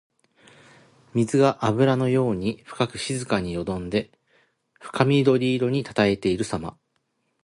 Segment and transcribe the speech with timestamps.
[1.13, 4.09] 水があぶらのように深く静かによどんで
[4.79, 6.75] 深緑色にたたえているさま。